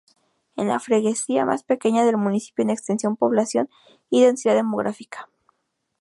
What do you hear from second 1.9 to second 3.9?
del municipio en extensión, población